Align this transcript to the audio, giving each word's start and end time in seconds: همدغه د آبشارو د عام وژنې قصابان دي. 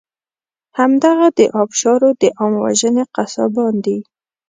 همدغه 0.77 1.27
د 1.37 1.39
آبشارو 1.61 2.09
د 2.21 2.23
عام 2.39 2.53
وژنې 2.63 3.03
قصابان 3.15 3.73
دي. 3.85 3.97